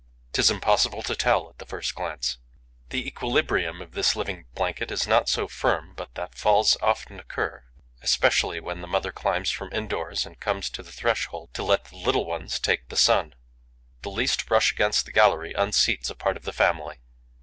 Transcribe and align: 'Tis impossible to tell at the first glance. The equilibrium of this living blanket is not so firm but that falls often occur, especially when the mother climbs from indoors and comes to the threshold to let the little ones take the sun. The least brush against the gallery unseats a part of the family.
'Tis 0.31 0.49
impossible 0.49 1.03
to 1.03 1.15
tell 1.15 1.47
at 1.47 1.59
the 1.59 1.65
first 1.67 1.93
glance. 1.93 2.39
The 2.89 3.05
equilibrium 3.07 3.83
of 3.83 3.91
this 3.91 4.15
living 4.15 4.47
blanket 4.55 4.89
is 4.89 5.05
not 5.05 5.29
so 5.29 5.47
firm 5.47 5.93
but 5.93 6.15
that 6.15 6.33
falls 6.33 6.75
often 6.81 7.19
occur, 7.19 7.65
especially 8.01 8.59
when 8.59 8.81
the 8.81 8.87
mother 8.87 9.11
climbs 9.11 9.51
from 9.51 9.71
indoors 9.71 10.25
and 10.25 10.39
comes 10.39 10.71
to 10.71 10.81
the 10.81 10.91
threshold 10.91 11.53
to 11.53 11.61
let 11.61 11.85
the 11.85 11.97
little 11.97 12.25
ones 12.25 12.59
take 12.59 12.89
the 12.89 12.97
sun. 12.97 13.35
The 14.01 14.09
least 14.09 14.47
brush 14.47 14.71
against 14.71 15.05
the 15.05 15.11
gallery 15.11 15.53
unseats 15.53 16.09
a 16.09 16.15
part 16.15 16.35
of 16.35 16.45
the 16.45 16.51
family. 16.51 16.97